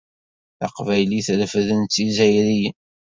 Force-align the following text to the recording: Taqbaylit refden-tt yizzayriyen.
Taqbaylit 0.59 1.27
refden-tt 1.39 1.99
yizzayriyen. 2.03 2.75